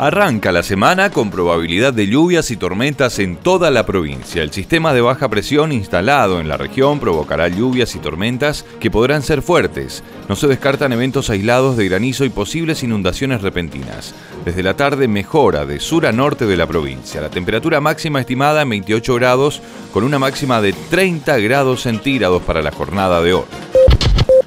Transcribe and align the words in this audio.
Arranca 0.00 0.52
la 0.52 0.62
semana 0.62 1.10
con 1.10 1.28
probabilidad 1.28 1.92
de 1.92 2.06
lluvias 2.06 2.52
y 2.52 2.56
tormentas 2.56 3.18
en 3.18 3.34
toda 3.34 3.72
la 3.72 3.84
provincia. 3.84 4.44
El 4.44 4.52
sistema 4.52 4.94
de 4.94 5.00
baja 5.00 5.28
presión 5.28 5.72
instalado 5.72 6.38
en 6.38 6.46
la 6.46 6.56
región 6.56 7.00
provocará 7.00 7.48
lluvias 7.48 7.96
y 7.96 7.98
tormentas 7.98 8.64
que 8.78 8.92
podrán 8.92 9.22
ser 9.22 9.42
fuertes. 9.42 10.04
No 10.28 10.36
se 10.36 10.46
descartan 10.46 10.92
eventos 10.92 11.30
aislados 11.30 11.76
de 11.76 11.88
granizo 11.88 12.24
y 12.24 12.28
posibles 12.28 12.84
inundaciones 12.84 13.42
repentinas. 13.42 14.14
Desde 14.44 14.62
la 14.62 14.74
tarde 14.74 15.08
mejora 15.08 15.66
de 15.66 15.80
sur 15.80 16.06
a 16.06 16.12
norte 16.12 16.46
de 16.46 16.56
la 16.56 16.68
provincia. 16.68 17.20
La 17.20 17.30
temperatura 17.30 17.80
máxima 17.80 18.20
estimada 18.20 18.62
en 18.62 18.68
28 18.68 19.16
grados 19.16 19.60
con 19.92 20.04
una 20.04 20.20
máxima 20.20 20.60
de 20.60 20.74
30 20.74 21.38
grados 21.38 21.82
centígrados 21.82 22.40
para 22.44 22.62
la 22.62 22.70
jornada 22.70 23.20
de 23.20 23.34
hoy. 23.34 23.46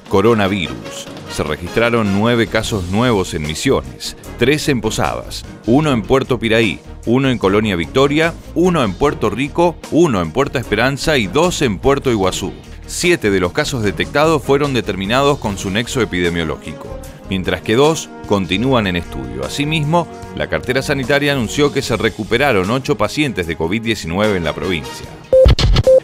Coronavirus 0.08 1.11
se 1.32 1.42
registraron 1.42 2.18
nueve 2.18 2.46
casos 2.46 2.90
nuevos 2.90 3.32
en 3.34 3.42
Misiones, 3.42 4.16
tres 4.38 4.68
en 4.68 4.80
Posadas, 4.80 5.44
uno 5.66 5.90
en 5.92 6.02
Puerto 6.02 6.38
Piraí, 6.38 6.78
uno 7.06 7.30
en 7.30 7.38
Colonia 7.38 7.74
Victoria, 7.74 8.34
uno 8.54 8.84
en 8.84 8.92
Puerto 8.92 9.30
Rico, 9.30 9.76
uno 9.90 10.20
en 10.20 10.32
Puerto 10.32 10.58
Esperanza 10.58 11.16
y 11.16 11.26
dos 11.26 11.62
en 11.62 11.78
Puerto 11.78 12.10
Iguazú. 12.10 12.52
Siete 12.86 13.30
de 13.30 13.40
los 13.40 13.52
casos 13.52 13.82
detectados 13.82 14.42
fueron 14.42 14.74
determinados 14.74 15.38
con 15.38 15.56
su 15.56 15.70
nexo 15.70 16.02
epidemiológico, 16.02 16.98
mientras 17.30 17.62
que 17.62 17.76
dos 17.76 18.10
continúan 18.26 18.86
en 18.86 18.96
estudio. 18.96 19.44
Asimismo, 19.44 20.06
la 20.36 20.48
cartera 20.48 20.82
sanitaria 20.82 21.32
anunció 21.32 21.72
que 21.72 21.80
se 21.80 21.96
recuperaron 21.96 22.70
ocho 22.70 22.98
pacientes 22.98 23.46
de 23.46 23.56
COVID-19 23.56 24.36
en 24.36 24.44
la 24.44 24.54
provincia. 24.54 25.06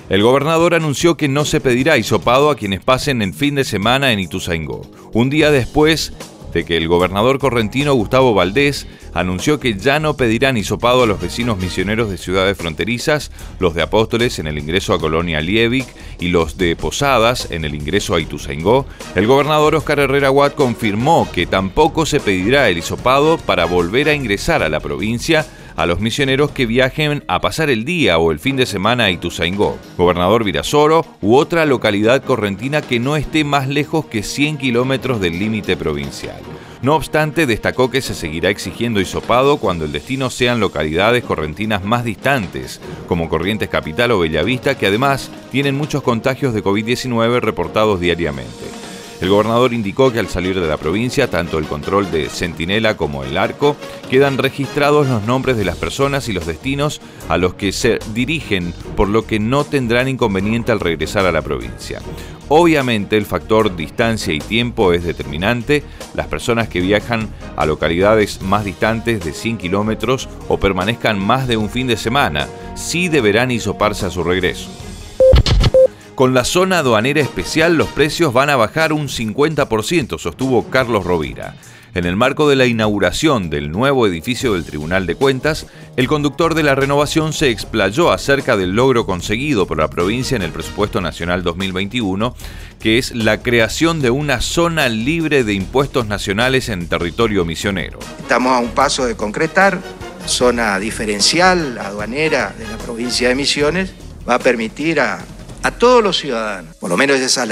El 0.09 0.23
gobernador 0.23 0.75
anunció 0.75 1.19
que 1.19 1.29
no 1.29 1.45
se 1.45 1.61
pedirá 1.61 1.99
hisopado 1.99 2.49
a 2.49 2.57
quienes 2.57 2.81
pasen 2.81 3.21
el 3.21 3.35
fin 3.35 3.55
de 3.55 3.65
semana 3.65 4.11
en 4.11 4.21
Ituzaingó. 4.21 4.81
Un 5.13 5.29
día 5.29 5.51
después 5.51 6.15
de 6.55 6.65
que 6.65 6.79
el 6.79 6.89
gobernador 6.89 7.39
correntino 7.39 7.93
Gustavo 7.93 8.33
Valdés 8.33 8.87
anunció 9.13 9.61
que 9.61 9.75
ya 9.75 10.01
no 10.01 10.17
pedirán 10.17 10.57
hisopado 10.57 11.03
a 11.03 11.07
los 11.07 11.21
vecinos 11.21 11.59
misioneros 11.59 12.09
de 12.09 12.17
ciudades 12.17 12.57
fronterizas, 12.57 13.31
los 13.59 13.75
de 13.75 13.83
Apóstoles 13.83 14.39
en 14.39 14.47
el 14.47 14.57
ingreso 14.57 14.95
a 14.95 14.99
Colonia 14.99 15.43
Liebig 15.43 15.87
y 16.19 16.29
los 16.29 16.57
de 16.57 16.75
Posadas 16.75 17.51
en 17.51 17.67
el 17.67 17.75
ingreso 17.75 18.15
a 18.15 18.21
Ituzaingó, 18.21 18.87
el 19.15 19.27
gobernador 19.27 19.75
Oscar 19.75 19.99
Herrera 19.99 20.31
Watt 20.31 20.55
confirmó 20.55 21.29
que 21.31 21.45
tampoco 21.45 22.07
se 22.07 22.19
pedirá 22.19 22.71
el 22.71 22.79
hisopado 22.79 23.37
para 23.37 23.67
volver 23.67 24.09
a 24.09 24.15
ingresar 24.15 24.63
a 24.63 24.71
la 24.71 24.81
provincia 24.81 25.47
a 25.79 25.87
los 25.87 26.01
misioneros 26.01 26.51
que 26.51 26.67
viajen 26.67 27.23
a 27.29 27.41
pasar 27.41 27.71
el 27.71 27.85
día 27.85 28.19
o 28.19 28.33
el 28.33 28.41
fin 28.41 28.57
de 28.57 28.67
semana 28.67 29.05
a 29.05 29.11
Ituzaingó, 29.13 29.79
Gobernador 29.97 30.43
Virasoro 30.43 31.07
u 31.23 31.37
otra 31.37 31.67
localidad 31.67 32.25
correntina 32.25 32.83
que 32.83 32.99
no 32.99 33.15
esté 33.15 33.45
más 33.45 33.69
lejos 33.69 34.05
que 34.07 34.25
100 34.25 34.59
kilómetros 34.59 35.21
del 35.21 35.39
límite 35.39 35.77
provincial. 35.77 36.41
No 36.83 36.97
obstante, 36.97 37.47
destacó 37.47 37.93
que 37.93 38.03
se 38.03 38.15
seguirá 38.15 38.51
exigiendo 38.51 39.01
hisopado 39.01 39.59
cuando 39.59 39.85
el 39.85 39.93
destino 39.93 40.31
sean 40.31 40.59
localidades 40.59 41.23
correntinas 41.23 41.85
más 41.85 42.03
distantes, 42.03 42.81
como 43.07 43.29
Corrientes 43.29 43.69
Capital 43.69 44.11
o 44.11 44.19
Bellavista, 44.19 44.77
que 44.77 44.89
además 44.89 45.31
tienen 45.53 45.77
muchos 45.77 46.03
contagios 46.03 46.55
de 46.55 46.65
COVID-19 46.65 47.39
reportados 47.39 48.01
diariamente. 48.01 48.78
El 49.21 49.31
gobernador 49.31 49.73
indicó 49.73 50.13
que 50.13 50.21
al 50.21 50.29
salir 50.29 50.61
de 50.61 50.69
la 50.69 50.77
provincia, 50.77 51.29
tanto 51.29 51.59
el 51.59 51.67
control 51.67 52.11
de 52.13 52.29
Centinela 52.29 52.97
como 52.97 53.25
el 53.25 53.37
arco, 53.37 53.77
quedan 54.09 54.39
registrados 54.39 55.09
los 55.09 55.25
nombres 55.25 55.57
de 55.57 55.65
las 55.65 55.77
personas 55.77 56.29
y 56.29 56.33
los 56.33 56.47
destinos 56.47 57.01
a 57.29 57.37
los 57.37 57.55
que 57.55 57.73
se 57.73 57.99
dirigen, 58.15 58.73
por 58.97 59.09
lo 59.09 59.27
que 59.27 59.41
no 59.41 59.65
tendrán 59.65 60.09
inconveniente 60.09 60.71
al 60.71 60.79
regresar 60.79 61.27
a 61.27 61.33
la 61.33 61.43
provincia. 61.43 62.01
Obviamente 62.49 63.17
el 63.17 63.27
factor 63.27 63.75
distancia 63.75 64.33
y 64.33 64.39
tiempo 64.39 64.93
es 64.93 65.05
determinante. 65.05 65.83
Las 66.15 66.29
personas 66.29 66.69
que 66.69 66.81
viajan 66.81 67.29
a 67.57 67.67
localidades 67.67 68.41
más 68.41 68.65
distantes 68.65 69.25
de 69.25 69.33
100 69.33 69.59
kilómetros 69.59 70.29
o 70.49 70.59
permanezcan 70.59 71.19
más 71.19 71.49
de 71.49 71.57
un 71.57 71.69
fin 71.69 71.89
de 71.89 71.97
semana, 71.97 72.47
sí 72.77 73.09
deberán 73.09 73.51
hisoparse 73.51 74.07
a 74.07 74.11
su 74.11 74.23
regreso. 74.23 74.71
Con 76.19 76.35
la 76.35 76.43
zona 76.43 76.81
aduanera 76.81 77.21
especial 77.21 77.77
los 77.77 77.91
precios 77.91 78.33
van 78.33 78.51
a 78.51 78.57
bajar 78.57 78.93
un 78.93 79.07
50%, 79.07 80.19
sostuvo 80.19 80.69
Carlos 80.69 81.05
Rovira. 81.05 81.55
En 81.95 82.07
el 82.07 82.17
marco 82.17 82.49
de 82.49 82.57
la 82.57 82.67
inauguración 82.67 83.51
del 83.51 83.71
nuevo 83.71 84.05
edificio 84.05 84.55
del 84.55 84.65
Tribunal 84.65 85.07
de 85.07 85.15
Cuentas, 85.15 85.69
el 85.97 86.09
conductor 86.09 86.57
de 86.57 86.65
la 86.65 86.75
renovación 86.75 87.33
se 87.33 87.51
explayó 87.51 88.11
acerca 88.11 88.57
del 88.57 88.73
logro 88.73 89.07
conseguido 89.07 89.69
por 89.69 89.79
la 89.79 89.91
provincia 89.91 90.35
en 90.35 90.43
el 90.43 90.51
presupuesto 90.51 91.01
nacional 91.01 91.45
2021, 91.45 92.35
que 92.81 92.99
es 92.99 93.15
la 93.15 93.41
creación 93.41 94.03
de 94.03 94.11
una 94.11 94.41
zona 94.41 94.89
libre 94.89 95.45
de 95.45 95.55
impuestos 95.55 96.09
nacionales 96.09 96.69
en 96.69 96.89
territorio 96.89 97.45
misionero. 97.45 98.01
Estamos 98.19 98.55
a 98.55 98.59
un 98.59 98.71
paso 98.71 99.07
de 99.07 99.15
concretar 99.15 99.79
zona 100.27 100.81
diferencial 100.81 101.79
aduanera 101.79 102.53
de 102.59 102.67
la 102.67 102.77
provincia 102.77 103.29
de 103.29 103.37
Misiones, 103.37 103.93
va 104.29 104.35
a 104.35 104.39
permitir 104.41 104.99
a 104.99 105.25
a 105.69 105.71
todos 105.71 106.03
los 106.03 106.17
ciudadanos. 106.17 106.75
Por 106.77 106.91
lo 106.91 106.97
menos 106.97 107.19
esa 107.19 107.43
es 107.45 107.49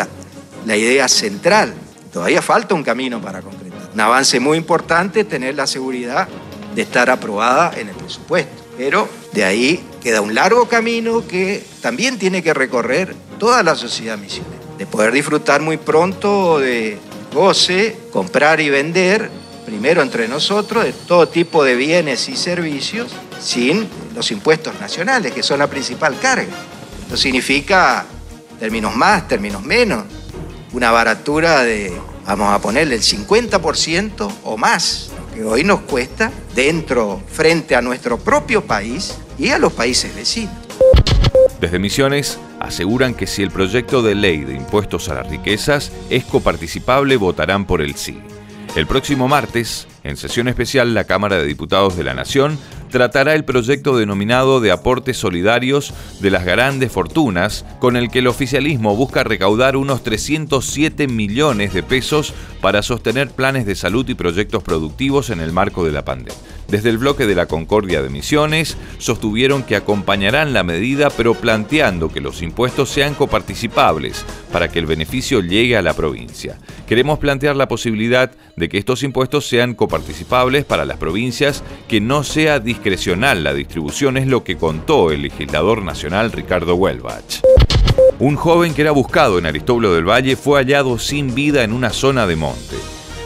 la, 0.65 0.77
idea 0.77 1.07
central. 1.07 1.75
Todavía 2.13 2.43
falta 2.43 2.75
un 2.75 2.83
camino 2.83 3.21
para 3.21 3.43
concretar. 3.43 3.91
Un 3.93 4.01
avance 4.01 4.41
muy 4.41 4.59
importante 4.59 5.25
tener 5.25 5.55
la 5.55 5.67
seguridad 5.67 6.27
de 6.75 6.83
estar 6.83 7.11
aprobada 7.11 7.73
en 7.79 7.89
el 7.91 7.95
presupuesto. 7.95 8.65
Pero 8.77 9.09
de 9.33 9.45
ahí 9.45 9.85
queda 10.03 10.21
un 10.21 10.35
largo 10.35 10.67
camino 10.67 11.27
que 11.27 11.65
también 11.83 12.19
tiene 12.19 12.43
que 12.43 12.53
recorrer 12.55 13.15
toda 13.39 13.63
la 13.63 13.75
sociedad 13.75 14.19
misionera. 14.19 14.57
De 14.79 14.87
poder 14.87 15.13
disfrutar 15.13 15.61
muy 15.61 15.77
pronto 15.77 16.59
de 16.59 16.99
goce, 17.33 17.97
comprar 18.11 18.61
y 18.61 18.71
vender, 18.71 19.31
primero 19.67 20.01
entre 20.01 20.27
nosotros, 20.27 20.85
de 20.85 20.93
todo 20.93 21.29
tipo 21.29 21.65
de 21.65 21.77
bienes 21.77 22.29
y 22.29 22.37
servicios, 22.37 23.13
sin 23.41 23.89
los 24.15 24.31
impuestos 24.31 24.79
nacionales, 24.81 25.33
que 25.33 25.43
son 25.43 25.59
la 25.59 25.67
principal 25.67 26.19
carga. 26.19 26.55
Esto 27.07 27.17
significa 27.17 28.05
términos 28.59 28.97
más, 28.97 29.29
términos 29.29 29.63
menos, 29.63 30.03
una 30.73 30.91
baratura 30.91 31.63
de, 31.63 31.93
vamos 32.27 32.53
a 32.53 32.61
ponerle, 32.61 32.97
el 32.97 33.01
50% 33.01 34.29
o 34.43 34.57
más, 34.57 35.13
que 35.33 35.45
hoy 35.45 35.63
nos 35.63 35.83
cuesta 35.83 36.33
dentro, 36.57 37.23
frente 37.31 37.77
a 37.77 37.81
nuestro 37.81 38.19
propio 38.19 38.65
país 38.65 39.19
y 39.39 39.51
a 39.51 39.59
los 39.61 39.73
países 39.73 40.17
vecinos. 40.17 40.53
Desde 41.61 41.79
Misiones 41.79 42.41
aseguran 42.59 43.15
que 43.15 43.29
si 43.29 43.45
el 43.45 43.53
proyecto 43.53 44.03
de 44.03 44.17
ley 44.17 44.41
de 44.41 44.55
impuestos 44.57 45.09
a 45.09 45.15
las 45.15 45.31
riquezas 45.31 45.93
es 46.11 46.25
coparticipable, 46.25 47.17
votarán 47.19 47.67
por 47.67 47.83
el 47.83 47.95
sí. 47.95 48.21
El 48.75 48.89
próximo 48.89 49.29
martes, 49.29 49.87
en 50.03 50.17
sesión 50.17 50.49
especial, 50.49 50.93
la 50.93 51.05
Cámara 51.05 51.39
de 51.39 51.45
Diputados 51.45 51.97
de 51.97 52.03
la 52.03 52.15
Nación 52.15 52.59
tratará 52.91 53.35
el 53.35 53.45
proyecto 53.45 53.97
denominado 53.97 54.61
de 54.61 54.71
aportes 54.71 55.17
solidarios 55.17 55.93
de 56.21 56.31
las 56.31 56.45
grandes 56.45 56.93
fortunas, 56.93 57.65
con 57.79 57.97
el 57.97 58.11
que 58.11 58.21
el 58.21 58.27
oficialismo 58.27 58.97
busca 58.97 59.25
recaudar 59.25 59.77
unos 59.77 60.03
307 60.03 61.09
millones 61.09 61.75
de 61.75 61.83
pesos 61.83 62.35
para 62.61 62.83
sostener 62.83 63.31
planes 63.31 63.67
de 63.67 63.75
salud 63.75 64.09
y 64.09 64.15
proyectos 64.15 64.63
productivos 64.63 65.31
en 65.31 65.41
el 65.41 65.53
marco 65.53 65.85
de 65.85 65.93
la 65.93 66.05
pandemia. 66.05 66.35
Desde 66.69 66.91
el 66.91 66.99
bloque 66.99 67.27
de 67.27 67.37
la 67.37 67.47
Concordia 67.47 68.03
de 68.03 68.11
Misiones 68.11 68.77
sostuvieron 68.99 69.63
que 69.63 69.77
acompañarán 69.77 70.53
la 70.53 70.65
medida 70.65 71.11
pero 71.11 71.35
planteando 71.35 72.09
que 72.09 72.21
los 72.21 72.43
impuestos 72.43 72.89
sean 72.91 73.15
coparticipables 73.15 74.25
para 74.53 74.69
que 74.69 74.81
el 74.81 74.87
beneficio 74.87 75.41
llegue 75.41 75.77
a 75.77 75.83
la 75.83 75.95
provincia. 75.95 76.59
Queremos 76.89 77.21
plantear 77.21 77.55
la 77.55 77.69
posibilidad 77.69 78.33
de 78.57 78.69
que 78.69 78.79
estos 78.79 79.05
impuestos 79.05 79.47
sean 79.47 79.75
coparticipables 79.75 80.65
para 80.65 80.85
las 80.85 80.97
provincias, 80.97 81.63
que 81.89 82.01
no 82.01 82.25
sea 82.25 82.59
discrecional 82.77 83.43
la 83.43 83.55
distribución, 83.55 84.19
es 84.19 84.27
lo 84.27 84.45
que 84.45 84.59
contó 84.59 85.11
el 85.11 85.23
legislador 85.23 85.83
nacional 85.83 86.31
Ricardo 86.31 86.75
Huelbach. 86.75 87.41
Un 88.19 88.37
joven 88.37 88.75
que 88.75 88.83
era 88.83 88.91
buscado 88.91 89.39
en 89.39 89.47
Aristóbulo 89.47 89.95
del 89.95 90.07
Valle 90.07 90.37
fue 90.37 90.61
hallado 90.61 90.99
sin 90.99 91.35
vida 91.35 91.65
en 91.65 91.73
una 91.73 91.89
zona 91.89 92.27
de 92.27 92.37
monte. 92.37 92.77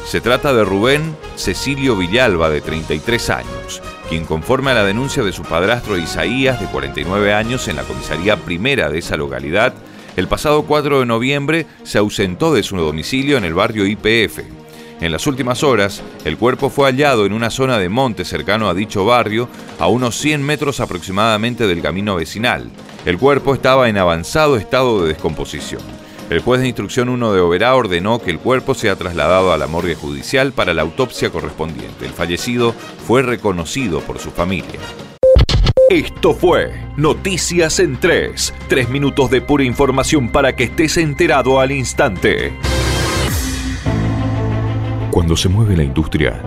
Se 0.06 0.20
trata 0.20 0.54
de 0.54 0.64
Rubén 0.64 1.16
Cecilio 1.34 1.96
Villalba, 1.96 2.48
de 2.48 2.60
33 2.60 3.30
años, 3.30 3.82
quien 4.08 4.24
conforme 4.24 4.70
a 4.70 4.74
la 4.74 4.84
denuncia 4.84 5.24
de 5.24 5.32
su 5.32 5.42
padrastro 5.42 5.98
Isaías, 5.98 6.60
de 6.60 6.66
49 6.66 7.34
años, 7.34 7.66
en 7.66 7.74
la 7.74 7.82
comisaría 7.82 8.36
primera 8.36 8.88
de 8.88 8.98
esa 8.98 9.16
localidad, 9.16 9.74
el 10.16 10.28
pasado 10.28 10.62
4 10.62 11.00
de 11.00 11.06
noviembre 11.06 11.66
se 11.82 11.98
ausentó 11.98 12.54
de 12.54 12.62
su 12.62 12.76
domicilio 12.76 13.36
en 13.36 13.44
el 13.44 13.54
barrio 13.54 13.84
IPF. 13.84 14.59
En 15.00 15.12
las 15.12 15.26
últimas 15.26 15.62
horas, 15.62 16.02
el 16.26 16.36
cuerpo 16.36 16.68
fue 16.68 16.90
hallado 16.90 17.24
en 17.24 17.32
una 17.32 17.48
zona 17.48 17.78
de 17.78 17.88
monte 17.88 18.24
cercano 18.26 18.68
a 18.68 18.74
dicho 18.74 19.06
barrio, 19.06 19.48
a 19.78 19.86
unos 19.86 20.16
100 20.16 20.42
metros 20.42 20.78
aproximadamente 20.80 21.66
del 21.66 21.80
camino 21.80 22.16
vecinal. 22.16 22.70
El 23.06 23.18
cuerpo 23.18 23.54
estaba 23.54 23.88
en 23.88 23.96
avanzado 23.96 24.58
estado 24.58 25.02
de 25.02 25.08
descomposición. 25.08 25.80
El 26.28 26.40
juez 26.40 26.60
de 26.60 26.68
instrucción 26.68 27.08
1 27.08 27.32
de 27.32 27.40
Oberá 27.40 27.74
ordenó 27.74 28.20
que 28.20 28.30
el 28.30 28.38
cuerpo 28.38 28.74
sea 28.74 28.94
trasladado 28.94 29.52
a 29.52 29.58
la 29.58 29.66
morgue 29.66 29.94
judicial 29.94 30.52
para 30.52 30.74
la 30.74 30.82
autopsia 30.82 31.30
correspondiente. 31.30 32.04
El 32.04 32.12
fallecido 32.12 32.74
fue 33.06 33.22
reconocido 33.22 34.00
por 34.00 34.18
su 34.18 34.30
familia. 34.30 34.78
Esto 35.88 36.34
fue 36.34 36.72
Noticias 36.96 37.80
en 37.80 37.98
3. 37.98 38.54
Tres 38.68 38.88
minutos 38.90 39.30
de 39.30 39.40
pura 39.40 39.64
información 39.64 40.30
para 40.30 40.54
que 40.54 40.64
estés 40.64 40.98
enterado 40.98 41.58
al 41.58 41.72
instante. 41.72 42.52
Cuando 45.10 45.36
se 45.36 45.48
mueve 45.48 45.76
la 45.76 45.82
industria, 45.82 46.40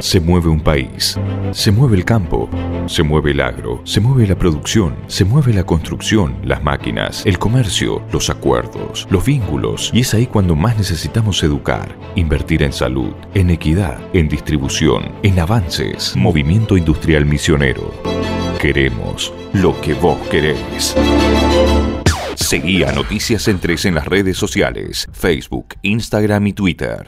se 0.00 0.18
mueve 0.18 0.48
un 0.48 0.60
país, 0.60 1.16
se 1.52 1.70
mueve 1.70 1.96
el 1.96 2.04
campo, 2.04 2.50
se 2.86 3.04
mueve 3.04 3.30
el 3.30 3.40
agro, 3.40 3.80
se 3.84 4.00
mueve 4.00 4.26
la 4.26 4.36
producción, 4.36 4.96
se 5.06 5.24
mueve 5.24 5.52
la 5.52 5.62
construcción, 5.62 6.34
las 6.42 6.64
máquinas, 6.64 7.24
el 7.24 7.38
comercio, 7.38 8.02
los 8.10 8.30
acuerdos, 8.30 9.06
los 9.10 9.24
vínculos. 9.24 9.92
Y 9.94 10.00
es 10.00 10.12
ahí 10.12 10.26
cuando 10.26 10.56
más 10.56 10.76
necesitamos 10.76 11.40
educar, 11.44 11.96
invertir 12.16 12.64
en 12.64 12.72
salud, 12.72 13.14
en 13.32 13.50
equidad, 13.50 14.00
en 14.12 14.28
distribución, 14.28 15.12
en 15.22 15.38
avances. 15.38 16.16
Movimiento 16.16 16.76
Industrial 16.76 17.24
Misionero. 17.24 17.94
Queremos 18.60 19.32
lo 19.52 19.80
que 19.80 19.94
vos 19.94 20.18
querés. 20.28 20.96
Seguí 22.34 22.82
a 22.82 22.90
Noticias 22.90 23.46
en 23.46 23.60
3 23.60 23.84
en 23.84 23.94
las 23.94 24.06
redes 24.06 24.36
sociales, 24.36 25.08
Facebook, 25.12 25.76
Instagram 25.82 26.48
y 26.48 26.52
Twitter. 26.54 27.06